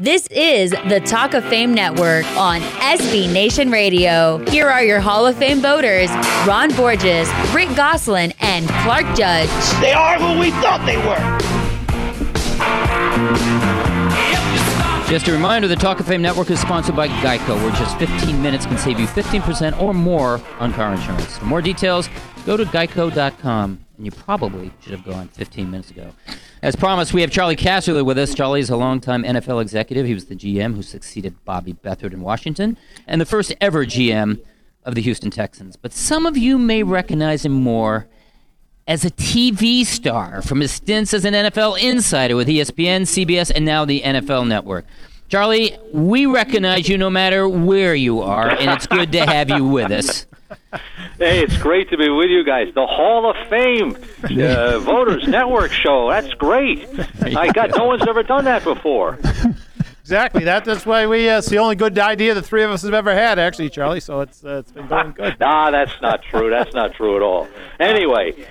This 0.00 0.28
is 0.28 0.70
the 0.70 1.02
Talk 1.04 1.34
of 1.34 1.44
Fame 1.46 1.74
Network 1.74 2.24
on 2.36 2.60
SB 2.60 3.32
Nation 3.32 3.68
Radio. 3.68 4.38
Here 4.48 4.68
are 4.68 4.84
your 4.84 5.00
Hall 5.00 5.26
of 5.26 5.34
Fame 5.34 5.60
voters 5.60 6.08
Ron 6.46 6.72
Borges, 6.76 7.28
Rick 7.52 7.70
Gosselin, 7.70 8.32
and 8.38 8.68
Clark 8.68 9.06
Judge. 9.16 9.50
They 9.80 9.92
are 9.92 10.16
who 10.16 10.38
we 10.38 10.52
thought 10.62 10.86
they 10.86 10.98
were. 10.98 11.18
Just 15.10 15.26
a 15.26 15.32
reminder 15.32 15.66
the 15.66 15.74
Talk 15.74 15.98
of 15.98 16.06
Fame 16.06 16.22
Network 16.22 16.48
is 16.52 16.60
sponsored 16.60 16.94
by 16.94 17.08
Geico, 17.08 17.60
where 17.60 17.72
just 17.72 17.98
15 17.98 18.40
minutes 18.40 18.66
can 18.66 18.78
save 18.78 19.00
you 19.00 19.06
15% 19.08 19.82
or 19.82 19.92
more 19.92 20.40
on 20.60 20.72
car 20.74 20.94
insurance. 20.94 21.38
For 21.38 21.46
more 21.46 21.60
details, 21.60 22.08
go 22.46 22.56
to 22.56 22.64
geico.com. 22.64 23.84
And 23.96 24.06
you 24.06 24.12
probably 24.12 24.70
should 24.80 24.92
have 24.92 25.04
gone 25.04 25.26
15 25.26 25.68
minutes 25.68 25.90
ago. 25.90 26.12
As 26.60 26.74
promised, 26.74 27.14
we 27.14 27.20
have 27.20 27.30
Charley 27.30 27.54
Casserly 27.54 28.04
with 28.04 28.18
us. 28.18 28.34
Charlie 28.34 28.58
is 28.60 28.68
a 28.68 28.76
longtime 28.76 29.22
NFL 29.22 29.62
executive. 29.62 30.06
He 30.06 30.14
was 30.14 30.24
the 30.24 30.34
GM 30.34 30.74
who 30.74 30.82
succeeded 30.82 31.36
Bobby 31.44 31.72
Beathard 31.72 32.12
in 32.12 32.20
Washington 32.20 32.76
and 33.06 33.20
the 33.20 33.26
first 33.26 33.54
ever 33.60 33.86
GM 33.86 34.40
of 34.82 34.96
the 34.96 35.02
Houston 35.02 35.30
Texans. 35.30 35.76
But 35.76 35.92
some 35.92 36.26
of 36.26 36.36
you 36.36 36.58
may 36.58 36.82
recognize 36.82 37.44
him 37.44 37.52
more 37.52 38.08
as 38.88 39.04
a 39.04 39.10
TV 39.10 39.84
star 39.86 40.42
from 40.42 40.60
his 40.60 40.72
stints 40.72 41.14
as 41.14 41.24
an 41.24 41.34
NFL 41.34 41.80
insider 41.80 42.34
with 42.34 42.48
ESPN, 42.48 43.02
CBS, 43.02 43.52
and 43.54 43.64
now 43.64 43.84
the 43.84 44.00
NFL 44.00 44.48
Network. 44.48 44.84
Charlie, 45.28 45.76
we 45.92 46.26
recognize 46.26 46.88
you 46.88 46.98
no 46.98 47.10
matter 47.10 47.46
where 47.48 47.94
you 47.94 48.22
are, 48.22 48.48
and 48.48 48.70
it's 48.70 48.86
good 48.86 49.12
to 49.12 49.26
have 49.26 49.50
you 49.50 49.64
with 49.64 49.92
us. 49.92 50.26
Hey, 51.18 51.42
it's 51.42 51.56
great 51.58 51.90
to 51.90 51.96
be 51.96 52.08
with 52.08 52.28
you 52.30 52.44
guys. 52.44 52.72
The 52.74 52.86
Hall 52.86 53.28
of 53.30 53.36
Fame 53.48 53.96
uh, 54.24 54.78
Voters 54.80 55.26
Network 55.26 55.72
show. 55.72 56.08
That's 56.10 56.32
great. 56.34 56.88
I 57.22 57.50
got 57.52 57.70
no 57.76 57.84
one's 57.86 58.06
ever 58.08 58.22
done 58.22 58.44
that 58.44 58.62
before. 58.64 59.18
Exactly. 60.00 60.44
That, 60.44 60.64
that's 60.64 60.86
why 60.86 61.06
we. 61.06 61.28
Uh, 61.28 61.38
it's 61.38 61.48
the 61.48 61.58
only 61.58 61.76
good 61.76 61.98
idea 61.98 62.34
the 62.34 62.42
three 62.42 62.62
of 62.62 62.70
us 62.70 62.82
have 62.82 62.94
ever 62.94 63.12
had, 63.12 63.38
actually, 63.38 63.68
Charlie. 63.68 64.00
So 64.00 64.20
it's 64.20 64.44
uh, 64.44 64.58
it's 64.60 64.72
been 64.72 64.86
going 64.86 65.12
good. 65.12 65.36
nah, 65.40 65.70
that's 65.70 66.00
not 66.00 66.22
true. 66.22 66.48
That's 66.50 66.72
not 66.74 66.94
true 66.94 67.16
at 67.16 67.22
all. 67.22 67.46
Anyway, 67.78 68.46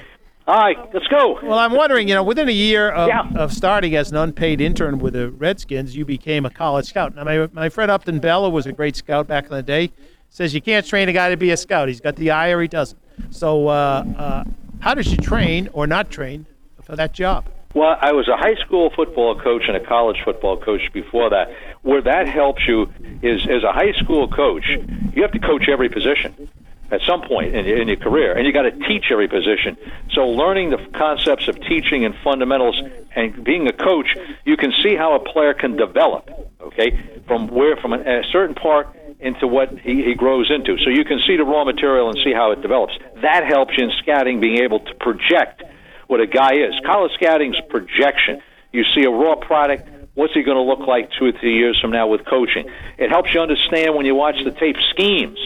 all 0.48 0.56
right, 0.56 0.78
let's 0.94 1.08
go. 1.08 1.40
Well, 1.42 1.58
I'm 1.60 1.74
wondering, 1.74 2.08
you 2.08 2.14
know, 2.14 2.24
within 2.24 2.48
a 2.48 2.54
year 2.54 2.90
of, 2.90 3.08
Yeah. 3.10 3.28
of 3.36 3.52
starting 3.52 3.96
as 3.96 4.12
an 4.12 4.18
unpaid 4.18 4.62
intern 4.62 5.00
with 5.00 5.14
the 5.14 5.30
Redskins, 5.30 5.96
you 5.96 6.06
became 6.06 6.46
a 6.46 6.50
college 6.50 6.86
scout. 6.86 7.16
Now, 7.16 7.24
my, 7.24 7.50
my 7.52 7.70
friend 7.70 7.92
Upton 7.92 8.20
Bell 8.20 8.50
was 8.52 8.66
a 8.66 8.72
great 8.72 8.96
scout 8.96 9.28
back 9.28 9.46
in 9.46 9.50
the 9.50 9.64
day. 9.64 9.92
Says 10.30 10.54
you 10.54 10.62
can't 10.62 10.86
train 10.86 11.10
a 11.10 11.14
guy 11.14 11.30
to 11.30 11.38
be 11.38 11.52
a 11.52 11.58
scout. 11.58 11.88
He's 11.88 12.02
got 12.02 12.16
the 12.16 12.32
eye 12.32 12.50
or 12.50 12.62
he 12.62 12.68
doesn't. 12.68 13.00
So, 13.32 13.68
uh, 13.68 14.04
uh, 14.18 14.44
how 14.80 14.94
does 14.94 15.12
you 15.12 15.18
train 15.18 15.70
or 15.74 15.88
not 15.88 16.12
train 16.12 16.46
for 16.84 16.96
that 16.96 17.14
job? 17.14 17.46
Well, 17.74 17.98
I 18.00 18.12
was 18.12 18.28
a 18.28 18.38
high 18.38 18.56
school 18.56 18.92
football 18.96 19.40
coach 19.40 19.64
and 19.68 19.76
a 19.76 19.80
college 19.80 20.18
football 20.24 20.58
coach 20.58 20.82
before 20.94 21.30
that. 21.30 21.52
Where 21.82 22.02
that 22.02 22.28
helps 22.28 22.68
you 22.68 22.92
is 23.22 23.48
as 23.48 23.64
a 23.64 23.72
high 23.72 23.94
school 23.94 24.28
coach, 24.28 24.66
you 25.14 25.22
have 25.22 25.32
to 25.32 25.40
coach 25.40 25.68
every 25.70 25.90
position 25.90 26.50
at 26.92 27.02
some 27.02 27.22
point 27.22 27.54
in, 27.54 27.66
in 27.66 27.88
your 27.88 27.98
career, 27.98 28.34
and 28.34 28.46
you 28.46 28.54
got 28.54 28.64
to 28.64 28.72
teach 28.72 29.12
every 29.12 29.28
position. 29.28 29.78
So, 30.12 30.28
learning 30.28 30.70
the 30.70 30.78
concepts 30.94 31.48
of 31.48 31.60
teaching 31.62 32.06
and 32.06 32.16
fundamentals, 32.24 32.82
and 33.16 33.44
being 33.44 33.68
a 33.68 33.74
coach, 33.74 34.16
you 34.46 34.56
can 34.58 34.72
see 34.82 34.96
how 34.96 35.16
a 35.16 35.20
player 35.20 35.54
can 35.54 35.76
develop. 35.76 36.30
Okay, 36.62 37.22
from 37.28 37.48
where 37.48 37.76
from 37.78 37.94
a, 37.94 38.00
a 38.00 38.24
certain 38.32 38.56
part 38.56 38.88
into 39.20 39.48
what 39.48 39.78
he, 39.80 40.04
he 40.04 40.14
grows 40.14 40.52
into. 40.52 40.78
So 40.84 40.90
you 40.90 41.04
can 41.04 41.20
see 41.28 41.38
the 41.38 41.44
raw 41.44 41.64
material 41.64 42.10
and 42.10 42.18
see 42.24 42.34
how 42.34 42.52
it 42.52 42.62
develops. 42.62 42.94
That 43.22 43.46
helps 43.46 43.78
you 43.78 43.86
in 43.86 43.92
scouting, 44.02 44.40
being 44.40 44.64
able 44.64 44.80
to 44.82 44.94
project 44.96 45.64
what 46.08 46.20
a 46.20 46.28
guy 46.28 46.54
is. 46.54 46.74
College 46.86 47.12
scouting's 47.16 47.60
projection. 47.70 48.42
You 48.72 48.84
see 48.96 49.04
a 49.04 49.10
raw 49.10 49.36
product. 49.36 49.90
What's 50.14 50.34
he 50.34 50.44
going 50.44 50.58
to 50.58 50.64
look 50.64 50.88
like 50.88 51.12
two 51.18 51.26
or 51.26 51.32
three 51.32 51.58
years 51.58 51.80
from 51.80 51.92
now 51.92 52.08
with 52.08 52.26
coaching? 52.26 52.70
It 52.98 53.10
helps 53.10 53.34
you 53.34 53.40
understand 53.40 53.96
when 53.96 54.06
you 54.06 54.16
watch 54.16 54.36
the 54.44 54.52
tape 54.52 54.78
schemes. 54.92 55.40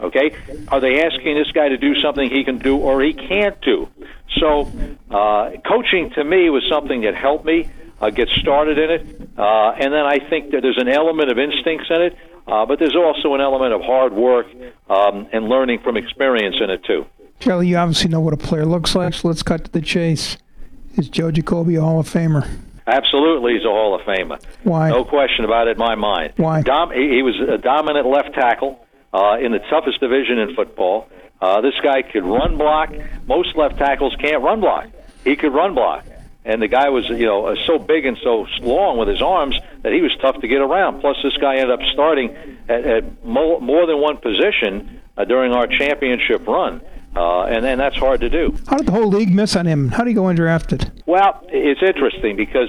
Okay, 0.00 0.30
are 0.68 0.78
they 0.80 1.02
asking 1.02 1.34
this 1.34 1.50
guy 1.50 1.70
to 1.70 1.76
do 1.76 2.00
something 2.00 2.30
he 2.30 2.44
can 2.44 2.58
do 2.58 2.76
or 2.76 3.02
he 3.02 3.12
can't 3.14 3.60
do? 3.60 3.88
So, 4.38 4.70
uh, 5.10 5.50
coaching 5.66 6.10
to 6.10 6.22
me 6.22 6.50
was 6.50 6.62
something 6.70 7.00
that 7.00 7.16
helped 7.16 7.44
me 7.44 7.68
uh, 8.00 8.10
get 8.10 8.28
started 8.28 8.78
in 8.78 8.90
it, 8.90 9.28
uh, 9.36 9.70
and 9.72 9.92
then 9.92 10.04
I 10.04 10.20
think 10.20 10.52
that 10.52 10.62
there's 10.62 10.78
an 10.78 10.86
element 10.86 11.32
of 11.32 11.38
instincts 11.38 11.88
in 11.90 12.02
it, 12.02 12.16
uh, 12.48 12.66
but 12.66 12.78
there's 12.78 12.96
also 12.96 13.34
an 13.34 13.40
element 13.40 13.72
of 13.74 13.82
hard 13.82 14.12
work 14.12 14.46
um, 14.88 15.28
and 15.32 15.48
learning 15.48 15.80
from 15.80 15.96
experience 15.96 16.56
in 16.60 16.70
it 16.70 16.82
too. 16.84 17.06
Charlie, 17.40 17.68
you 17.68 17.76
obviously 17.76 18.10
know 18.10 18.20
what 18.20 18.34
a 18.34 18.38
player 18.38 18.64
looks 18.64 18.94
like, 18.94 19.14
so 19.14 19.28
let's 19.28 19.42
cut 19.42 19.64
to 19.66 19.70
the 19.70 19.80
chase. 19.80 20.38
Is 20.96 21.08
Joe 21.08 21.30
Jacoby 21.30 21.76
a 21.76 21.80
Hall 21.80 22.00
of 22.00 22.08
Famer? 22.08 22.48
Absolutely, 22.86 23.52
he's 23.52 23.64
a 23.64 23.68
Hall 23.68 23.94
of 23.94 24.00
Famer. 24.00 24.42
Why? 24.64 24.88
No 24.88 25.04
question 25.04 25.44
about 25.44 25.68
it 25.68 25.72
in 25.72 25.78
my 25.78 25.94
mind. 25.94 26.32
Why? 26.36 26.62
Dom, 26.62 26.90
he, 26.90 27.10
he 27.10 27.22
was 27.22 27.38
a 27.38 27.58
dominant 27.58 28.06
left 28.06 28.34
tackle 28.34 28.84
uh, 29.12 29.36
in 29.40 29.52
the 29.52 29.60
toughest 29.70 30.00
division 30.00 30.38
in 30.38 30.54
football. 30.56 31.08
Uh, 31.40 31.60
this 31.60 31.74
guy 31.82 32.02
could 32.02 32.24
run 32.24 32.56
block. 32.56 32.90
Most 33.26 33.56
left 33.56 33.78
tackles 33.78 34.16
can't 34.18 34.42
run 34.42 34.60
block. 34.60 34.88
He 35.22 35.36
could 35.36 35.52
run 35.52 35.74
block. 35.74 36.04
And 36.44 36.62
the 36.62 36.68
guy 36.68 36.88
was, 36.88 37.08
you 37.08 37.26
know, 37.26 37.46
uh, 37.46 37.56
so 37.66 37.78
big 37.78 38.06
and 38.06 38.16
so 38.22 38.46
long 38.60 38.98
with 38.98 39.08
his 39.08 39.20
arms 39.20 39.58
that 39.82 39.92
he 39.92 40.00
was 40.00 40.16
tough 40.22 40.40
to 40.40 40.48
get 40.48 40.60
around. 40.60 41.00
Plus, 41.00 41.16
this 41.22 41.36
guy 41.36 41.56
ended 41.56 41.72
up 41.72 41.80
starting 41.92 42.34
at, 42.68 42.84
at 42.86 43.24
mo- 43.24 43.60
more 43.60 43.86
than 43.86 44.00
one 44.00 44.16
position 44.16 45.00
uh, 45.16 45.24
during 45.24 45.52
our 45.52 45.66
championship 45.66 46.46
run, 46.46 46.80
uh, 47.16 47.42
and 47.42 47.66
and 47.66 47.80
that's 47.80 47.96
hard 47.96 48.20
to 48.20 48.30
do. 48.30 48.56
How 48.68 48.76
did 48.76 48.86
the 48.86 48.92
whole 48.92 49.08
league 49.08 49.34
miss 49.34 49.56
on 49.56 49.66
him? 49.66 49.88
How 49.90 50.04
did 50.04 50.08
he 50.08 50.14
go 50.14 50.22
undrafted? 50.22 50.90
Well, 51.06 51.44
it's 51.48 51.82
interesting 51.82 52.36
because, 52.36 52.68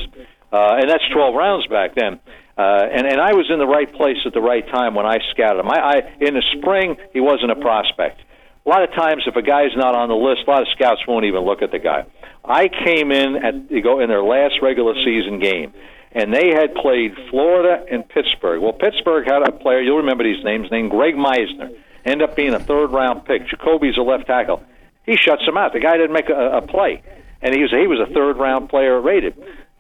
uh, 0.52 0.76
and 0.82 0.90
that's 0.90 1.04
12 1.14 1.36
rounds 1.36 1.68
back 1.68 1.96
then. 1.96 2.20
Uh, 2.58 2.62
and, 2.92 3.08
and 3.08 3.22
I 3.22 3.34
was 3.34 3.50
in 3.50 3.60
the 3.60 3.68
right 3.68 3.90
place 3.94 4.18
at 4.26 4.34
the 4.34 4.42
right 4.42 4.68
time 4.68 4.94
when 4.94 5.06
I 5.06 5.20
scouted 5.32 5.62
him. 5.62 5.70
I, 5.70 5.80
I, 5.80 5.96
in 6.20 6.34
the 6.34 6.44
spring, 6.58 6.98
he 7.14 7.22
wasn't 7.22 7.52
a 7.52 7.56
prospect. 7.56 8.20
A 8.66 8.70
lot 8.70 8.84
of 8.84 8.92
times, 8.92 9.24
if 9.26 9.36
a 9.36 9.42
guy's 9.42 9.76
not 9.76 9.96
on 9.96 10.10
the 10.10 10.16
list, 10.16 10.42
a 10.48 10.50
lot 10.50 10.62
of 10.62 10.68
scouts 10.76 11.02
won't 11.08 11.26
even 11.26 11.42
look 11.42 11.62
at 11.62 11.72
the 11.72 11.80
guy. 11.80 12.06
I 12.44 12.68
came 12.68 13.12
in 13.12 13.36
at 13.38 13.84
go 13.84 14.00
in 14.00 14.10
their 14.10 14.24
last 14.24 14.56
regular 14.62 14.94
season 15.04 15.40
game, 15.40 15.74
and 16.12 16.34
they 16.34 16.50
had 16.50 16.76
played 16.76 17.16
Florida 17.30 17.86
and 17.92 18.08
Pittsburgh. 18.08 18.62
Well, 18.62 18.74
Pittsburgh 18.74 19.26
had 19.26 19.48
a 19.48 19.52
player 19.52 19.82
you'll 19.82 19.98
remember 19.98 20.24
these 20.24 20.44
names 20.44 20.70
named 20.72 20.92
Greg 20.92 21.16
Meisner. 21.16 21.76
End 22.06 22.22
up 22.22 22.36
being 22.36 22.54
a 22.54 22.60
third 22.60 22.92
round 22.92 23.26
pick. 23.26 23.48
Jacoby's 23.48 23.98
a 23.98 24.02
left 24.02 24.28
tackle. 24.28 24.64
He 25.06 25.16
shuts 25.16 25.44
him 25.48 25.58
out. 25.58 25.74
The 25.74 25.80
guy 25.80 25.98
didn't 25.98 26.14
make 26.14 26.30
a, 26.30 26.58
a 26.58 26.62
play, 26.62 27.02
and 27.42 27.54
he 27.54 27.62
was 27.62 27.72
he 27.72 27.88
was 27.88 28.00
a 28.00 28.14
third 28.14 28.38
round 28.38 28.70
player 28.70 29.00
rated. 29.00 29.36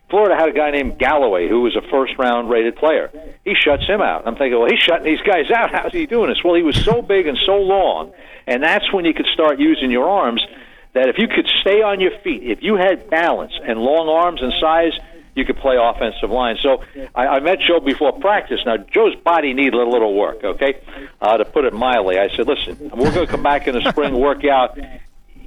Florida 0.09 0.35
had 0.35 0.49
a 0.49 0.53
guy 0.53 0.71
named 0.71 0.97
Galloway 0.97 1.47
who 1.47 1.61
was 1.61 1.75
a 1.75 1.81
first 1.89 2.17
round 2.17 2.49
rated 2.49 2.75
player. 2.75 3.11
He 3.45 3.53
shuts 3.55 3.85
him 3.85 4.01
out. 4.01 4.27
I'm 4.27 4.35
thinking, 4.35 4.59
well, 4.59 4.69
he's 4.69 4.79
shutting 4.79 5.05
these 5.05 5.21
guys 5.21 5.51
out. 5.51 5.71
How's 5.71 5.91
he 5.91 6.05
doing 6.05 6.29
this? 6.29 6.43
Well, 6.43 6.55
he 6.55 6.63
was 6.63 6.83
so 6.83 7.01
big 7.01 7.27
and 7.27 7.37
so 7.45 7.57
long, 7.57 8.11
and 8.47 8.63
that's 8.63 8.91
when 8.91 9.05
you 9.05 9.13
could 9.13 9.27
start 9.33 9.59
using 9.59 9.91
your 9.91 10.09
arms. 10.09 10.45
That 10.93 11.07
if 11.07 11.19
you 11.19 11.27
could 11.27 11.47
stay 11.61 11.83
on 11.83 11.99
your 11.99 12.17
feet, 12.23 12.41
if 12.43 12.63
you 12.63 12.75
had 12.75 13.11
balance 13.11 13.53
and 13.63 13.79
long 13.79 14.09
arms 14.09 14.41
and 14.41 14.51
size, 14.59 14.93
you 15.35 15.45
could 15.45 15.57
play 15.57 15.77
offensive 15.79 16.31
line. 16.31 16.57
So 16.61 16.83
I, 17.13 17.27
I 17.27 17.39
met 17.41 17.59
Joe 17.59 17.79
before 17.79 18.11
practice. 18.13 18.59
Now 18.65 18.77
Joe's 18.77 19.15
body 19.15 19.53
needed 19.53 19.75
a 19.75 19.87
little 19.87 20.15
work, 20.15 20.43
okay, 20.43 20.81
uh, 21.21 21.37
to 21.37 21.45
put 21.45 21.65
it 21.65 21.73
mildly. 21.73 22.17
I 22.17 22.29
said, 22.35 22.47
listen, 22.47 22.89
we're 22.95 23.13
going 23.13 23.27
to 23.27 23.31
come 23.31 23.43
back 23.43 23.67
in 23.67 23.75
the 23.75 23.89
spring, 23.91 24.19
work 24.19 24.43
out, 24.45 24.79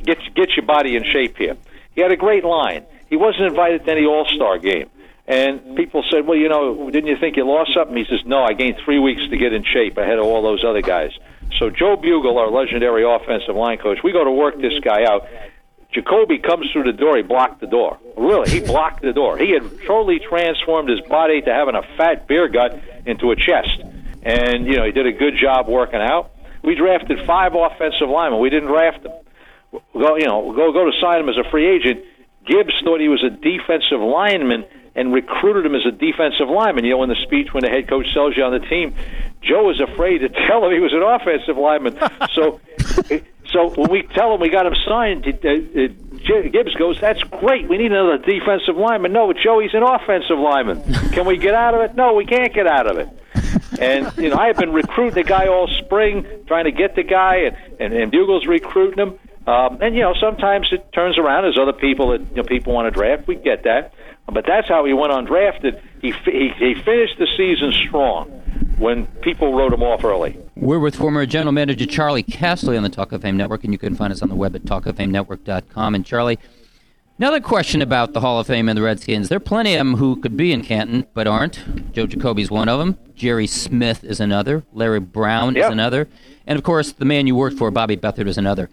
get 0.05 0.19
get 0.35 0.51
your 0.57 0.65
body 0.65 0.95
in 0.95 1.03
shape 1.03 1.37
here. 1.37 1.57
He 1.95 2.01
had 2.01 2.13
a 2.13 2.17
great 2.17 2.45
line. 2.45 2.85
He 3.13 3.17
wasn't 3.19 3.45
invited 3.45 3.85
to 3.85 3.93
any 3.93 4.07
All 4.07 4.25
Star 4.25 4.57
game. 4.57 4.89
And 5.27 5.77
people 5.77 6.03
said, 6.11 6.27
well, 6.27 6.39
you 6.39 6.49
know, 6.49 6.89
didn't 6.89 7.09
you 7.09 7.19
think 7.21 7.37
you 7.37 7.47
lost 7.47 7.75
something? 7.75 7.95
He 7.95 8.07
says, 8.07 8.25
no, 8.25 8.43
I 8.43 8.55
gained 8.55 8.79
three 8.87 8.99
weeks 8.99 9.21
to 9.29 9.37
get 9.37 9.53
in 9.53 9.65
shape 9.65 9.99
ahead 9.99 10.19
of 10.19 10.25
all 10.25 10.41
those 10.41 10.65
other 10.65 10.81
guys. 10.81 11.11
So 11.59 11.69
Joe 11.69 11.99
Bugel, 11.99 12.39
our 12.39 12.51
legendary 12.51 13.05
offensive 13.05 13.55
line 13.55 13.77
coach, 13.77 13.99
we 14.03 14.13
go 14.13 14.25
to 14.25 14.31
work 14.31 14.59
this 14.59 14.81
guy 14.81 15.05
out. 15.05 15.29
Jacoby 15.93 16.39
comes 16.39 16.71
through 16.73 16.85
the 16.85 16.95
door. 16.95 17.19
He 17.19 17.23
blocked 17.23 17.61
the 17.61 17.67
door. 17.67 17.99
Really, 18.17 18.51
he 18.51 18.61
blocked 18.61 19.03
the 19.03 19.13
door. 19.13 19.37
He 19.37 19.51
had 19.51 19.63
totally 19.87 20.19
transformed 20.19 20.89
his 20.89 21.03
body 21.03 21.43
to 21.43 21.53
having 21.53 21.75
a 21.75 21.83
fat 21.99 22.27
beer 22.27 22.49
gut 22.49 22.81
into 23.05 23.31
a 23.31 23.37
chest. 23.37 23.79
And, 24.23 24.67
you 24.67 24.77
know, 24.77 24.87
he 24.87 24.93
did 24.93 25.07
a 25.07 25.13
good 25.13 25.35
job 25.37 25.69
working 25.69 26.01
out. 26.01 26.31
We 26.65 26.77
drafted 26.77 27.27
five 27.27 27.55
offensive 27.55 28.09
linemen. 28.09 28.41
We 28.41 28.49
didn't 28.49 28.71
draft 28.71 29.03
them. 29.03 29.13
Go, 29.93 30.17
you 30.17 30.27
know, 30.27 30.53
go 30.53 30.73
go 30.73 30.87
to 30.87 30.93
sign 30.99 31.21
him 31.21 31.29
as 31.29 31.37
a 31.37 31.49
free 31.51 31.67
agent. 31.67 32.05
Gibbs 32.47 32.75
thought 32.85 33.01
he 33.01 33.09
was 33.09 33.23
a 33.23 33.31
defensive 33.31 34.01
lineman 34.01 34.65
and 34.95 35.13
recruited 35.13 35.65
him 35.65 35.75
as 35.75 35.87
a 35.87 35.93
defensive 35.93 36.49
lineman. 36.49 36.85
You 36.85 36.93
know, 36.93 37.03
in 37.03 37.09
the 37.09 37.23
speech 37.23 37.53
when 37.53 37.63
the 37.63 37.71
head 37.71 37.89
coach 37.89 38.13
sells 38.13 38.37
you 38.37 38.45
on 38.45 38.53
the 38.53 38.67
team, 38.67 38.95
Joe 39.43 39.65
was 39.65 39.81
afraid 39.81 40.19
to 40.19 40.29
tell 40.49 40.65
him 40.65 40.73
he 40.73 40.81
was 40.81 40.93
an 40.93 41.03
offensive 41.03 41.57
lineman. 41.57 41.99
so, 42.33 42.61
so 43.47 43.71
when 43.71 43.91
we 43.91 44.03
tell 44.03 44.35
him 44.35 44.41
we 44.41 44.51
got 44.51 44.67
him 44.67 44.75
signed, 44.87 45.27
uh, 45.27 45.49
uh, 45.49 46.49
Gibbs 46.51 46.75
goes, 46.75 47.01
"That's 47.01 47.23
great. 47.25 47.69
We 47.69 47.79
need 47.79 47.93
another 47.93 48.19
defensive 48.19 48.77
lineman." 48.77 49.13
No, 49.13 49.33
Joe, 49.33 49.61
he's 49.61 49.75
an 49.75 49.83
offensive 49.83 50.39
lineman. 50.39 50.83
Can 51.13 51.27
we 51.27 51.37
get 51.37 51.55
out 51.55 51.75
of 51.75 51.81
it? 51.81 51.97
No, 51.97 52.15
we 52.15 52.27
can't 52.27 52.53
get 52.53 52.67
out 52.67 52.87
of 52.87 52.99
it. 52.99 53.09
And 53.81 54.13
you 54.17 54.29
know, 54.29 54.37
I 54.37 54.49
have 54.49 54.57
been 54.57 54.73
recruiting 54.73 55.15
the 55.15 55.25
guy 55.25 55.47
all 55.49 55.67
spring, 55.67 56.27
trying 56.47 56.65
to 56.65 56.71
get 56.71 56.95
the 56.95 57.03
guy, 57.03 57.37
and 57.47 57.57
and, 57.81 57.93
and 57.93 58.13
Bugel's 58.13 58.47
recruiting 58.47 58.99
him. 58.99 59.19
Um, 59.47 59.79
and 59.81 59.95
you 59.95 60.03
know, 60.03 60.15
sometimes 60.21 60.69
it 60.73 60.93
turns 60.93 61.19
around. 61.19 61.47
as 61.47 61.59
other 61.59 61.73
people 61.73 62.11
that 62.11 62.21
you 62.31 62.37
know 62.37 62.43
people 62.45 62.73
want 62.73 62.87
to 62.87 62.91
draft. 62.91 63.27
We 63.27 63.35
get 63.35 63.65
that, 63.65 63.93
But 64.33 64.45
that's 64.47 64.69
how 64.69 64.85
he 64.85 64.93
went 64.93 65.13
undrafted. 65.13 65.81
He, 66.01 66.13
he, 66.25 66.51
he 66.57 66.75
finished 66.75 67.19
the 67.19 67.27
season 67.37 67.73
strong 67.73 68.29
when 68.79 69.07
people 69.23 69.53
wrote 69.55 69.73
him 69.73 69.83
off 69.83 70.05
early. 70.05 70.37
We're 70.57 70.79
with 70.79 70.95
former 70.97 71.27
general 71.27 71.53
manager 71.53 71.87
Charley 71.87 72.23
Casserly 72.23 72.77
on 72.77 72.83
the 72.83 72.89
Talk 72.89 73.13
of 73.13 73.23
Fame 73.23 73.37
Network, 73.37 73.65
and 73.65 73.73
you 73.73 73.79
can 73.79 73.95
find 73.97 74.13
us 74.13 74.23
on 74.23 74.29
the 74.29 74.35
web 74.35 74.55
at 74.55 74.63
talkoffamenetwork.com. 74.63 75.95
And 75.95 76.07
Charlie, 76.07 76.39
another 77.19 77.41
question 77.41 77.83
about 77.83 78.13
the 78.13 78.21
Hall 78.21 78.39
of 78.39 78.47
Fame 78.47 78.69
and 78.69 78.79
the 78.79 78.83
Redskins. 78.83 79.29
There 79.29 79.37
are 79.37 79.41
plenty 79.41 79.75
of 79.75 79.79
them 79.79 79.97
who 79.97 80.17
could 80.17 80.37
be 80.37 80.53
in 80.53 80.63
Canton 80.63 81.07
but 81.15 81.27
aren't. 81.27 81.93
Joe 81.93 82.07
Jacoby's 82.07 82.51
one 82.51 82.69
of 82.69 82.79
them. 82.79 82.97
Jerry 83.15 83.47
Smith 83.47 84.05
is 84.05 84.21
another. 84.21 84.63
Larry 84.73 85.01
Brown 85.01 85.57
is 85.57 85.67
another. 85.67 86.09
And 86.47 86.57
of 86.59 86.65
course, 86.65 86.93
the 86.93 87.05
man 87.05 87.27
you 87.27 87.35
worked 87.35 87.59
for, 87.59 87.71
Bobby 87.71 87.97
Beathard, 87.97 88.29
is 88.29 88.39
another. 88.39 88.69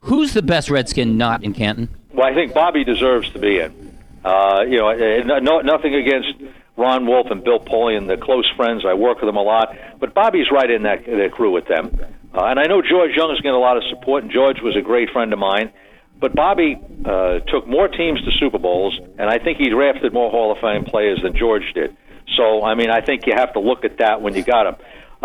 Who's 0.00 0.34
the 0.34 0.42
best 0.42 0.70
Redskin 0.70 1.16
not 1.16 1.42
in 1.44 1.52
Canton? 1.52 1.88
Well, 2.12 2.26
I 2.26 2.34
think 2.34 2.54
Bobby 2.54 2.84
deserves 2.84 3.30
to 3.30 3.38
be 3.38 3.58
in. 3.58 3.98
Uh, 4.24 4.64
you 4.68 4.78
know, 4.78 5.38
no, 5.38 5.60
nothing 5.60 5.94
against 5.94 6.28
Ron 6.76 7.06
Wolf 7.06 7.28
and 7.30 7.42
Bill 7.44 7.60
Polian, 7.60 8.06
the 8.06 8.16
close 8.16 8.50
friends. 8.56 8.84
I 8.86 8.94
work 8.94 9.20
with 9.20 9.28
them 9.28 9.36
a 9.36 9.42
lot, 9.42 9.76
but 9.98 10.14
Bobby's 10.14 10.50
right 10.50 10.70
in 10.70 10.82
that, 10.82 11.06
that 11.06 11.32
crew 11.32 11.52
with 11.52 11.66
them. 11.66 11.98
Uh, 12.34 12.44
and 12.46 12.58
I 12.58 12.66
know 12.66 12.82
George 12.82 13.12
Young 13.16 13.30
is 13.30 13.38
getting 13.38 13.52
a 13.52 13.58
lot 13.58 13.76
of 13.76 13.84
support, 13.88 14.24
and 14.24 14.32
George 14.32 14.60
was 14.60 14.76
a 14.76 14.82
great 14.82 15.10
friend 15.10 15.32
of 15.32 15.38
mine. 15.38 15.72
But 16.18 16.34
Bobby 16.34 16.78
uh, 17.04 17.40
took 17.40 17.66
more 17.66 17.88
teams 17.88 18.22
to 18.24 18.30
Super 18.38 18.58
Bowls, 18.58 18.98
and 19.18 19.28
I 19.28 19.38
think 19.38 19.58
he 19.58 19.68
drafted 19.68 20.12
more 20.12 20.30
Hall 20.30 20.50
of 20.50 20.58
Fame 20.58 20.84
players 20.84 21.20
than 21.22 21.36
George 21.36 21.72
did. 21.74 21.96
So, 22.36 22.64
I 22.64 22.74
mean, 22.74 22.90
I 22.90 23.00
think 23.00 23.26
you 23.26 23.34
have 23.34 23.52
to 23.52 23.60
look 23.60 23.84
at 23.84 23.98
that 23.98 24.22
when 24.22 24.34
you 24.34 24.42
got 24.42 24.66
him. 24.66 24.76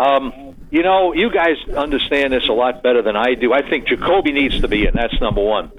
Um, 0.02 0.56
you 0.70 0.82
know, 0.82 1.12
you 1.12 1.30
guys 1.30 1.56
understand 1.76 2.32
this 2.32 2.48
a 2.48 2.52
lot 2.52 2.82
better 2.82 3.02
than 3.02 3.14
I 3.14 3.34
do. 3.34 3.52
I 3.52 3.68
think 3.68 3.86
Jacoby 3.86 4.32
needs 4.32 4.60
to 4.62 4.68
be 4.68 4.86
in. 4.86 4.94
That's 4.94 5.20
number 5.20 5.42
one. 5.42 5.70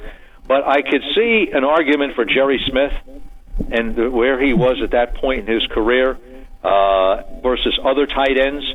But 0.48 0.66
I 0.68 0.82
could 0.82 1.02
see 1.16 1.50
an 1.52 1.64
argument 1.64 2.16
for 2.16 2.26
Jerry 2.26 2.62
Smith 2.70 2.94
and 3.72 4.14
where 4.14 4.40
he 4.42 4.54
was 4.54 4.82
at 4.84 4.92
that 4.92 5.16
point 5.16 5.48
in 5.48 5.54
his 5.54 5.66
career 5.68 6.18
uh, 6.64 7.24
versus 7.42 7.78
other 7.84 8.06
tight 8.06 8.38
ends. 8.38 8.66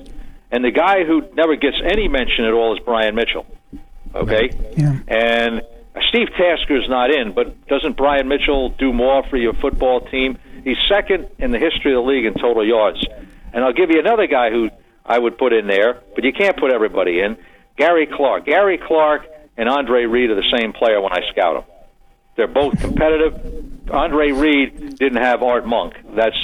And 0.51 0.65
the 0.65 0.71
guy 0.71 1.05
who 1.05 1.23
never 1.35 1.57
gets 1.57 1.77
any 1.85 2.09
mention 2.09 2.45
at 2.45 2.53
all 2.53 2.75
is 2.77 2.83
Brian 2.85 3.15
Mitchell. 3.15 3.47
Okay? 4.15 4.51
Yeah. 4.77 4.99
And 5.07 5.63
Steve 6.09 6.29
Tasker's 6.39 6.89
not 6.89 7.11
in, 7.11 7.33
but 7.33 7.67
doesn't 7.69 7.97
Brian 7.97 8.29
Mitchell 8.29 8.71
do 8.71 8.93
more 8.93 9.25
for 9.29 9.37
your 9.37 9.53
football 9.55 10.01
team? 10.01 10.39
He's 10.65 10.79
second 10.89 11.29
in 11.39 11.53
the 11.53 11.59
history 11.59 11.93
of 11.95 12.03
the 12.03 12.09
league 12.09 12.25
in 12.25 12.35
total 12.35 12.67
yards. 12.67 13.05
And 13.53 13.65
I'll 13.65 13.73
give 13.73 13.91
you 13.91 14.01
another 14.01 14.27
guy 14.27 14.51
who 14.51 14.71
I 15.09 15.19
would 15.19 15.39
put 15.39 15.53
in 15.53 15.67
there, 15.67 16.01
but 16.15 16.23
you 16.25 16.33
can't 16.33 16.57
put 16.57 16.73
everybody 16.73 17.21
in. 17.21 17.37
Gary 17.77 18.07
Clark. 18.07 18.45
Gary 18.45 18.79
Clark 18.79 19.27
and 19.57 19.69
Andre 19.69 20.05
Reed 20.05 20.31
are 20.31 20.35
the 20.37 20.57
same 20.57 20.73
player 20.73 21.01
when 21.01 21.13
I 21.13 21.23
scout 21.33 21.55
them. 21.65 21.75
They're 22.37 22.47
both 22.47 22.79
competitive. 22.81 23.91
Andre 23.91 24.31
Reed 24.33 24.99
didn't 24.99 25.21
have 25.23 25.43
Art 25.43 25.67
Monk. 25.67 25.95
That's 26.15 26.37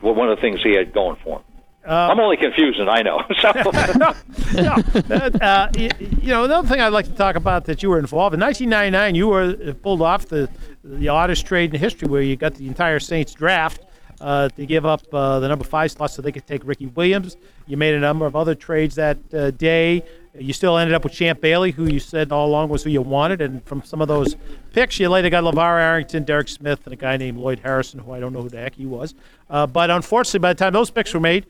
one 0.00 0.28
of 0.30 0.36
the 0.36 0.40
things 0.40 0.60
he 0.62 0.74
had 0.74 0.92
going 0.94 1.16
for 1.22 1.38
him. 1.38 1.44
I'm 1.84 2.20
only 2.20 2.36
confusing, 2.36 2.88
I 2.88 3.02
know. 3.02 3.22
So, 3.40 3.50
no, 4.54 4.76
that, 4.82 5.42
uh, 5.42 5.68
y- 5.76 5.90
you 5.98 6.28
know, 6.28 6.44
another 6.44 6.68
thing 6.68 6.80
I'd 6.80 6.88
like 6.92 7.06
to 7.06 7.12
talk 7.14 7.34
about 7.34 7.64
that 7.64 7.82
you 7.82 7.90
were 7.90 7.98
involved 7.98 8.34
in 8.34 8.40
1999, 8.40 9.14
you 9.16 9.26
were 9.28 9.74
pulled 9.82 10.00
off 10.00 10.26
the 10.26 10.48
the 10.84 11.08
oddest 11.08 11.44
trade 11.46 11.74
in 11.74 11.80
history, 11.80 12.08
where 12.08 12.22
you 12.22 12.36
got 12.36 12.54
the 12.54 12.66
entire 12.68 13.00
Saints 13.00 13.32
draft 13.34 13.80
uh, 14.22 14.48
to 14.50 14.64
give 14.64 14.86
up 14.86 15.02
uh, 15.12 15.40
the 15.40 15.48
number 15.48 15.64
five 15.64 15.90
slot 15.90 16.10
so 16.10 16.22
they 16.22 16.32
could 16.32 16.46
take 16.46 16.62
Ricky 16.64 16.86
Williams. 16.86 17.36
You 17.66 17.76
made 17.76 17.94
a 17.94 18.00
number 18.00 18.24
of 18.24 18.36
other 18.36 18.54
trades 18.54 18.94
that 18.94 19.18
uh, 19.34 19.50
day. 19.50 20.04
You 20.38 20.52
still 20.52 20.78
ended 20.78 20.94
up 20.94 21.04
with 21.04 21.12
Champ 21.12 21.40
Bailey, 21.40 21.72
who 21.72 21.84
you 21.84 22.00
said 22.00 22.32
all 22.32 22.46
along 22.46 22.70
was 22.70 22.84
who 22.84 22.90
you 22.90 23.02
wanted, 23.02 23.42
and 23.42 23.62
from 23.64 23.82
some 23.82 24.00
of 24.00 24.08
those 24.08 24.36
picks, 24.72 24.98
you 24.98 25.08
later 25.10 25.28
got 25.28 25.44
LaVar 25.44 25.80
Arrington, 25.80 26.24
Derek 26.24 26.48
Smith, 26.48 26.80
and 26.84 26.94
a 26.94 26.96
guy 26.96 27.18
named 27.18 27.36
Lloyd 27.36 27.58
Harrison, 27.58 28.00
who 28.00 28.12
I 28.12 28.20
don't 28.20 28.32
know 28.32 28.42
who 28.42 28.48
the 28.48 28.58
heck 28.58 28.76
he 28.76 28.86
was. 28.86 29.14
Uh, 29.50 29.66
but 29.66 29.90
unfortunately, 29.90 30.40
by 30.40 30.54
the 30.54 30.58
time 30.58 30.72
those 30.72 30.90
picks 30.90 31.12
were 31.12 31.20
made, 31.20 31.44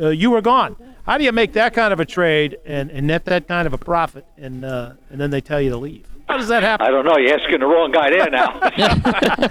uh, 0.00 0.08
you 0.08 0.30
were 0.30 0.40
gone. 0.40 0.76
How 1.04 1.18
do 1.18 1.24
you 1.24 1.32
make 1.32 1.54
that 1.54 1.74
kind 1.74 1.92
of 1.92 2.00
a 2.00 2.04
trade 2.04 2.58
and, 2.66 2.90
and 2.90 3.06
net 3.06 3.24
that 3.26 3.48
kind 3.48 3.66
of 3.66 3.72
a 3.72 3.78
profit, 3.78 4.26
and 4.36 4.64
uh, 4.64 4.92
and 5.10 5.20
then 5.20 5.30
they 5.30 5.40
tell 5.40 5.60
you 5.60 5.70
to 5.70 5.76
leave? 5.76 6.06
How 6.28 6.36
does 6.36 6.48
that 6.48 6.62
happen? 6.62 6.86
I 6.86 6.90
don't 6.90 7.06
know. 7.06 7.16
You're 7.16 7.38
asking 7.40 7.60
the 7.60 7.66
wrong 7.66 7.90
guy 7.90 8.10
there 8.10 8.28
now. 8.28 8.60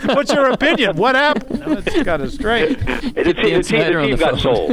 What's 0.13 0.31
your 0.31 0.51
opinion? 0.51 0.95
What 0.95 1.15
happened? 1.15 1.61
No, 1.61 1.73
it's 1.73 2.03
kind 2.03 2.21
of 2.21 2.31
strange. 2.31 2.77
the, 2.77 2.83
team, 3.11 3.13
the 3.15 3.33
Dan 3.33 3.63
team, 3.63 3.63
the 3.63 3.63
team 3.63 4.11
the 4.11 4.17
got 4.17 4.31
phone. 4.33 4.39
sold. 4.39 4.69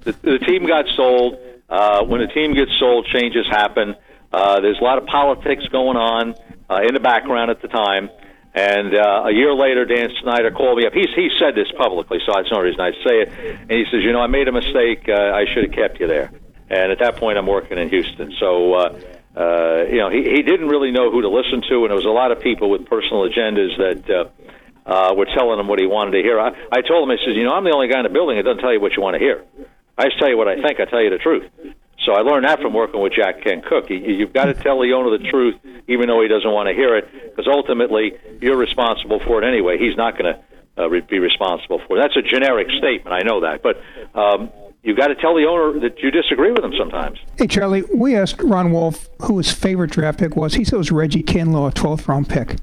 the, 0.00 0.12
the 0.22 0.38
team 0.38 0.66
got 0.66 0.86
sold. 0.96 1.36
Uh, 1.68 2.04
when 2.04 2.22
a 2.22 2.26
team 2.32 2.54
gets 2.54 2.70
sold, 2.78 3.06
changes 3.06 3.46
happen. 3.50 3.94
Uh, 4.32 4.60
there's 4.60 4.78
a 4.80 4.84
lot 4.84 4.96
of 4.96 5.04
politics 5.04 5.64
going 5.70 5.98
on 5.98 6.34
uh, 6.70 6.80
in 6.86 6.94
the 6.94 7.00
background 7.00 7.50
at 7.50 7.60
the 7.60 7.68
time. 7.68 8.08
And 8.54 8.94
uh, 8.94 9.24
a 9.26 9.32
year 9.32 9.54
later, 9.54 9.86
Dan 9.86 10.10
Snyder 10.20 10.50
called 10.50 10.76
me 10.76 10.86
up. 10.86 10.92
He's, 10.92 11.08
he 11.16 11.30
said 11.40 11.54
this 11.54 11.68
publicly, 11.76 12.18
so 12.26 12.32
that's 12.36 12.50
no 12.50 12.60
reason 12.60 12.80
I 12.80 12.90
say 12.90 13.22
it. 13.22 13.32
And 13.32 13.70
he 13.70 13.84
says, 13.90 14.02
"You 14.02 14.12
know, 14.12 14.20
I 14.20 14.26
made 14.26 14.46
a 14.46 14.52
mistake. 14.52 15.08
Uh, 15.08 15.32
I 15.32 15.46
should 15.52 15.64
have 15.64 15.72
kept 15.72 16.00
you 16.00 16.06
there." 16.06 16.30
And 16.68 16.92
at 16.92 16.98
that 16.98 17.16
point, 17.16 17.38
I'm 17.38 17.46
working 17.46 17.78
in 17.78 17.88
Houston. 17.88 18.32
So, 18.38 18.74
uh, 18.74 19.00
uh, 19.36 19.84
you 19.88 19.98
know, 19.98 20.10
he, 20.10 20.22
he 20.24 20.42
didn't 20.42 20.68
really 20.68 20.90
know 20.90 21.10
who 21.10 21.22
to 21.22 21.28
listen 21.28 21.62
to, 21.68 21.84
and 21.84 21.88
there 21.88 21.96
was 21.96 22.04
a 22.04 22.10
lot 22.10 22.30
of 22.30 22.40
people 22.40 22.68
with 22.70 22.86
personal 22.86 23.28
agendas 23.28 23.76
that. 23.78 24.10
Uh, 24.10 24.24
uh, 24.84 25.14
were 25.16 25.26
telling 25.26 25.60
him 25.60 25.68
what 25.68 25.78
he 25.78 25.86
wanted 25.86 26.10
to 26.10 26.22
hear. 26.22 26.40
I, 26.40 26.50
I 26.72 26.80
told 26.82 27.08
him, 27.08 27.10
I 27.12 27.16
says, 27.24 27.36
you 27.36 27.44
know, 27.44 27.52
I'm 27.52 27.62
the 27.62 27.70
only 27.70 27.86
guy 27.86 28.00
in 28.00 28.02
the 28.02 28.10
building 28.10 28.36
that 28.36 28.42
doesn't 28.42 28.60
tell 28.60 28.72
you 28.72 28.80
what 28.80 28.96
you 28.96 29.00
want 29.00 29.14
to 29.14 29.20
hear. 29.20 29.44
I 29.96 30.06
just 30.06 30.18
tell 30.18 30.28
you 30.28 30.36
what 30.36 30.48
I 30.48 30.60
think. 30.60 30.80
I 30.80 30.86
tell 30.86 31.00
you 31.00 31.10
the 31.10 31.18
truth. 31.18 31.48
So 32.04 32.12
I 32.12 32.22
learned 32.22 32.44
that 32.44 32.60
from 32.60 32.74
working 32.74 33.00
with 33.00 33.12
Jack 33.12 33.44
Kent 33.44 33.64
Cooke. 33.64 33.90
You, 33.90 33.98
you've 33.98 34.32
got 34.32 34.46
to 34.46 34.54
tell 34.54 34.80
the 34.80 34.92
owner 34.92 35.16
the 35.16 35.22
truth, 35.30 35.54
even 35.86 36.08
though 36.08 36.20
he 36.20 36.28
doesn't 36.28 36.50
want 36.50 36.68
to 36.68 36.74
hear 36.74 36.96
it, 36.96 37.08
because 37.34 37.50
ultimately 37.50 38.12
you're 38.40 38.56
responsible 38.56 39.20
for 39.20 39.42
it 39.42 39.46
anyway. 39.46 39.78
He's 39.78 39.96
not 39.96 40.18
going 40.18 40.34
to 40.34 40.42
uh, 40.82 40.88
re- 40.88 41.00
be 41.00 41.18
responsible 41.18 41.80
for 41.86 41.98
it. 41.98 42.00
That's 42.00 42.16
a 42.16 42.22
generic 42.22 42.68
statement. 42.78 43.14
I 43.14 43.22
know 43.22 43.40
that, 43.40 43.62
but 43.62 43.80
um, 44.14 44.50
you've 44.82 44.96
got 44.96 45.08
to 45.08 45.14
tell 45.14 45.34
the 45.34 45.46
owner 45.46 45.80
that 45.80 46.00
you 46.00 46.10
disagree 46.10 46.52
with 46.52 46.64
him 46.64 46.72
sometimes. 46.78 47.18
Hey, 47.38 47.46
Charlie, 47.46 47.82
we 47.94 48.16
asked 48.16 48.42
Ron 48.42 48.72
Wolf 48.72 49.08
who 49.22 49.38
his 49.38 49.50
favorite 49.52 49.90
draft 49.90 50.18
pick 50.18 50.36
was. 50.36 50.54
He 50.54 50.64
said 50.64 50.74
it 50.74 50.78
was 50.78 50.92
Reggie 50.92 51.22
Kinlaw, 51.22 51.70
a 51.70 51.72
12th 51.72 52.08
round 52.08 52.28
pick. 52.28 52.56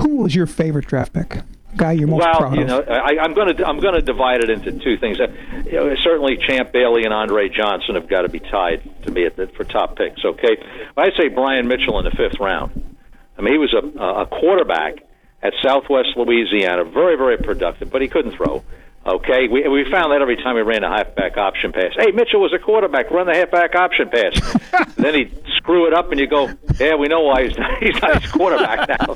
Who 0.00 0.16
was 0.16 0.34
your 0.34 0.46
favorite 0.46 0.86
draft 0.86 1.12
pick? 1.12 1.42
Guy 1.76 1.92
you're 1.92 2.06
most 2.06 2.20
well, 2.20 2.38
proud 2.38 2.54
you 2.54 2.62
of? 2.62 2.68
know, 2.68 2.80
I, 2.82 3.18
I'm 3.18 3.34
going 3.34 3.56
to 3.56 3.66
I'm 3.66 3.80
going 3.80 3.94
to 3.94 4.00
divide 4.00 4.44
it 4.44 4.50
into 4.50 4.70
two 4.78 4.96
things. 4.96 5.18
Uh, 5.18 5.26
you 5.64 5.72
know, 5.72 5.94
certainly, 5.96 6.36
Champ 6.36 6.70
Bailey 6.70 7.02
and 7.04 7.12
Andre 7.12 7.48
Johnson 7.48 7.96
have 7.96 8.08
got 8.08 8.22
to 8.22 8.28
be 8.28 8.38
tied 8.38 8.88
to 9.02 9.10
me 9.10 9.26
at 9.26 9.34
the, 9.34 9.48
for 9.48 9.64
top 9.64 9.96
picks. 9.96 10.24
Okay, 10.24 10.56
I'd 10.96 11.14
say 11.16 11.26
Brian 11.28 11.66
Mitchell 11.66 11.98
in 11.98 12.04
the 12.04 12.12
fifth 12.12 12.38
round. 12.38 12.93
I 13.38 13.42
mean, 13.42 13.54
he 13.54 13.58
was 13.58 13.74
a, 13.74 13.98
a 13.98 14.26
quarterback 14.26 14.98
at 15.42 15.52
Southwest 15.62 16.16
Louisiana, 16.16 16.84
very 16.84 17.16
very 17.16 17.36
productive, 17.36 17.90
but 17.90 18.02
he 18.02 18.08
couldn't 18.08 18.32
throw. 18.32 18.62
Okay, 19.06 19.48
we 19.48 19.68
we 19.68 19.84
found 19.90 20.12
that 20.12 20.22
every 20.22 20.36
time 20.36 20.54
we 20.54 20.62
ran 20.62 20.82
a 20.82 20.88
halfback 20.88 21.36
option 21.36 21.72
pass. 21.72 21.92
Hey, 21.94 22.10
Mitchell 22.12 22.40
was 22.40 22.54
a 22.54 22.58
quarterback. 22.58 23.10
Run 23.10 23.26
the 23.26 23.34
halfback 23.34 23.74
option 23.74 24.08
pass. 24.08 24.94
then 24.96 25.14
he'd 25.14 25.42
screw 25.56 25.86
it 25.86 25.92
up, 25.92 26.10
and 26.10 26.18
you 26.18 26.26
go, 26.26 26.48
"Yeah, 26.80 26.94
we 26.94 27.08
know 27.08 27.20
why 27.20 27.44
he's 27.44 27.58
not, 27.58 27.82
he's 27.82 28.00
not 28.00 28.22
his 28.22 28.32
quarterback 28.32 28.88
now." 28.98 29.14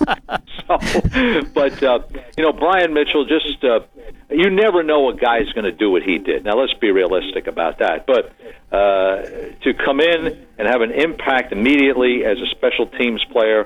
so, 0.67 1.43
but 1.55 1.83
uh, 1.83 2.01
you 2.37 2.45
know, 2.45 2.53
Brian 2.53 2.93
Mitchell 2.93 3.25
just 3.25 3.65
uh, 3.65 3.81
you 4.31 4.51
never 4.51 4.83
know 4.83 5.01
what 5.01 5.19
guy's 5.19 5.51
going 5.53 5.65
to 5.65 5.73
do 5.73 5.91
what 5.91 6.03
he 6.03 6.19
did. 6.19 6.45
Now, 6.45 6.59
let's 6.59 6.75
be 6.75 6.91
realistic 6.91 7.47
about 7.47 7.79
that. 7.79 8.07
But 8.07 8.33
uh, 8.71 9.23
to 9.63 9.73
come 9.73 10.01
in 10.01 10.47
and 10.59 10.69
have 10.69 10.83
an 10.83 10.93
impact 10.93 11.53
immediately 11.53 12.27
as 12.27 12.39
a 12.39 12.47
special 12.51 12.87
teams 12.87 13.25
player, 13.33 13.65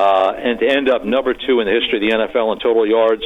uh, 0.00 0.32
and 0.34 0.58
to 0.60 0.66
end 0.66 0.88
up 0.88 1.04
number 1.04 1.34
two 1.34 1.60
in 1.60 1.66
the 1.66 1.72
history 1.72 2.00
of 2.00 2.02
the 2.08 2.16
NFL 2.16 2.54
in 2.54 2.58
total 2.60 2.86
yards. 2.88 3.22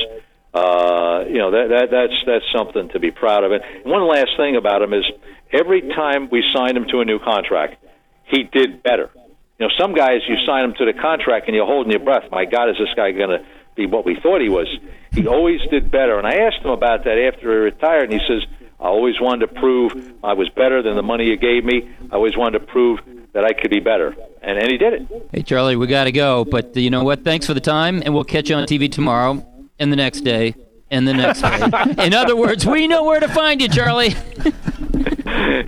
Uh, 0.52 1.24
you 1.28 1.38
know 1.38 1.50
that, 1.50 1.68
that 1.70 1.86
that's 1.90 2.18
that's 2.26 2.44
something 2.54 2.88
to 2.90 2.98
be 2.98 3.10
proud 3.10 3.44
of. 3.44 3.52
And 3.52 3.62
one 3.84 4.06
last 4.08 4.30
thing 4.36 4.56
about 4.56 4.82
him 4.82 4.92
is 4.92 5.04
every 5.52 5.82
time 5.82 6.28
we 6.30 6.42
signed 6.52 6.76
him 6.76 6.86
to 6.90 7.00
a 7.00 7.04
new 7.04 7.18
contract, 7.18 7.76
he 8.24 8.42
did 8.42 8.82
better. 8.82 9.10
You 9.58 9.66
know, 9.66 9.72
some 9.78 9.94
guys 9.94 10.22
you 10.28 10.36
sign 10.46 10.64
him 10.64 10.74
to 10.78 10.84
the 10.84 10.92
contract 10.92 11.46
and 11.46 11.54
you're 11.54 11.66
holding 11.66 11.92
your 11.92 12.00
breath. 12.00 12.24
My 12.30 12.44
God, 12.44 12.70
is 12.70 12.76
this 12.76 12.92
guy 12.96 13.12
going 13.12 13.30
to 13.30 13.46
be 13.76 13.86
what 13.86 14.04
we 14.04 14.16
thought 14.20 14.40
he 14.40 14.48
was? 14.48 14.68
He 15.12 15.28
always 15.28 15.60
did 15.70 15.92
better. 15.92 16.18
And 16.18 16.26
I 16.26 16.46
asked 16.46 16.64
him 16.64 16.70
about 16.70 17.04
that 17.04 17.18
after 17.18 17.52
he 17.52 17.58
retired, 17.58 18.10
and 18.10 18.20
he 18.20 18.26
says, 18.26 18.42
"I 18.80 18.86
always 18.86 19.20
wanted 19.20 19.46
to 19.46 19.60
prove 19.60 19.92
I 20.24 20.32
was 20.32 20.48
better 20.48 20.82
than 20.82 20.96
the 20.96 21.02
money 21.02 21.26
you 21.26 21.36
gave 21.36 21.64
me. 21.64 21.88
I 22.10 22.16
always 22.16 22.36
wanted 22.36 22.58
to 22.60 22.66
prove 22.66 22.98
that 23.32 23.44
I 23.44 23.52
could 23.52 23.70
be 23.70 23.80
better." 23.80 24.16
And 24.46 24.58
and 24.58 24.70
he 24.70 24.76
did 24.76 24.92
it. 24.92 25.28
Hey, 25.32 25.42
Charlie, 25.42 25.76
we 25.76 25.86
got 25.86 26.04
to 26.04 26.12
go. 26.12 26.44
But 26.44 26.76
you 26.76 26.90
know 26.90 27.02
what? 27.02 27.24
Thanks 27.24 27.46
for 27.46 27.54
the 27.54 27.60
time, 27.60 28.02
and 28.04 28.12
we'll 28.12 28.24
catch 28.24 28.50
you 28.50 28.56
on 28.56 28.66
TV 28.66 28.92
tomorrow, 28.92 29.44
and 29.78 29.90
the 29.90 29.96
next 29.96 30.20
day, 30.20 30.54
and 30.90 31.08
the 31.08 31.14
next 31.14 31.40
day. 31.40 32.04
In 32.06 32.12
other 32.12 32.36
words, 32.36 32.66
we 32.66 32.86
know 32.86 33.04
where 33.04 33.20
to 33.20 33.28
find 33.28 33.62
you, 33.62 33.68
Charlie. 33.68 34.14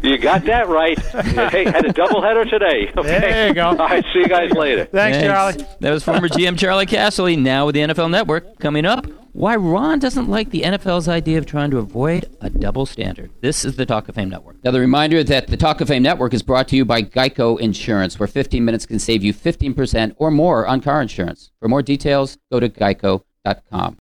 You 0.02 0.18
got 0.18 0.44
that 0.44 0.68
right. 0.68 0.98
hey, 1.50 1.64
had 1.64 1.86
a 1.86 1.92
doubleheader 1.92 2.48
today. 2.48 2.92
Okay? 2.96 3.18
There 3.18 3.48
you 3.48 3.54
go. 3.54 3.68
All 3.68 3.76
right, 3.76 4.04
see 4.12 4.20
you 4.20 4.28
guys 4.28 4.52
later. 4.52 4.84
Thanks, 4.84 5.18
Charlie. 5.18 5.66
That 5.80 5.90
was 5.90 6.04
former 6.04 6.28
GM 6.28 6.58
Charley 6.58 6.86
Casserly, 6.86 7.36
now 7.38 7.66
with 7.66 7.74
the 7.74 7.80
NFL 7.80 8.10
Network. 8.10 8.58
Coming 8.58 8.84
up, 8.84 9.06
why 9.36 9.54
Ron 9.54 9.98
doesn't 9.98 10.30
like 10.30 10.48
the 10.48 10.62
NFL's 10.62 11.08
idea 11.08 11.36
of 11.36 11.44
trying 11.44 11.70
to 11.70 11.76
avoid 11.76 12.24
a 12.40 12.48
double 12.48 12.86
standard. 12.86 13.30
This 13.42 13.66
is 13.66 13.76
the 13.76 13.84
Talk 13.84 14.08
of 14.08 14.14
Fame 14.14 14.30
Network. 14.30 14.56
Now, 14.64 14.70
the 14.70 14.80
reminder 14.80 15.22
that 15.22 15.48
the 15.48 15.58
Talk 15.58 15.82
of 15.82 15.88
Fame 15.88 16.02
Network 16.02 16.32
is 16.32 16.42
brought 16.42 16.68
to 16.68 16.76
you 16.76 16.86
by 16.86 17.02
Geico 17.02 17.60
Insurance, 17.60 18.18
where 18.18 18.26
15 18.26 18.64
minutes 18.64 18.86
can 18.86 18.98
save 18.98 19.22
you 19.22 19.34
15% 19.34 20.14
or 20.16 20.30
more 20.30 20.66
on 20.66 20.80
car 20.80 21.02
insurance. 21.02 21.50
For 21.60 21.68
more 21.68 21.82
details, 21.82 22.38
go 22.50 22.60
to 22.60 22.70
geico.com. 22.70 23.94